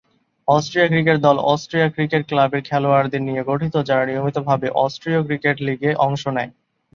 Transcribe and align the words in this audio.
Austria 0.47 0.87
cricket 0.87 1.17
দল, 1.21 1.37
অস্ট্রীয় 1.45 1.87
cricket 1.95 2.21
ক্লাবের 2.29 2.61
খেলোয়াড়দের 2.69 3.21
নিয়ে 3.27 3.41
গঠিত 3.43 3.75
যারা 3.89 4.03
নিয়মিতভাবে 4.05 4.67
অস্ট্রীয় 4.77 5.19
ক্রিকেট 5.27 5.57
লীগে 5.67 5.91
অংশ 6.05 6.23
নেয়। 6.27 6.51